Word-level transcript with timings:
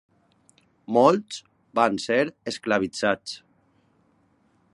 Molts 0.97 1.37
van 1.81 2.01
ser 2.07 2.19
esclavitzats. 2.53 3.37